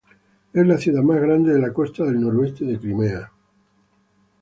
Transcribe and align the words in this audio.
Es 0.51 0.65
la 0.65 0.79
ciudad 0.79 1.03
más 1.03 1.21
grande 1.21 1.53
de 1.53 1.59
la 1.59 1.71
costa 1.71 2.03
del 2.05 2.19
noroeste 2.19 2.65
de 2.65 2.79
Crimea. 2.79 3.31